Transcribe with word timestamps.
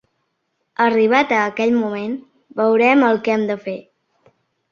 Arribat 0.85 1.33
a 1.39 1.41
aquell 1.49 1.75
moment, 1.81 2.15
veurem 2.61 3.05
el 3.09 3.23
que 3.27 3.35
hem 3.35 3.47
de 3.51 3.61
fer. 3.67 3.77